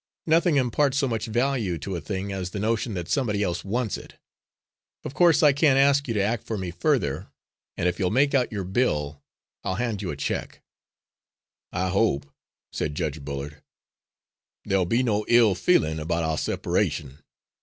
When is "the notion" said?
2.49-2.95